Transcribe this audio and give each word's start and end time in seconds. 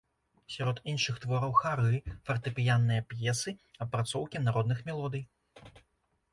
Сярод 0.53 0.77
іншых 0.93 1.19
твораў 1.25 1.53
хары, 1.59 1.99
фартэпіянныя 2.31 3.05
п'есы, 3.13 3.55
апрацоўкі 3.87 4.45
народных 4.51 4.85
мелодый. 4.89 5.23